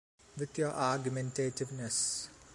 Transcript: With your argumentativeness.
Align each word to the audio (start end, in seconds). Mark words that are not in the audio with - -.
With 0.35 0.57
your 0.57 0.71
argumentativeness. 0.71 2.27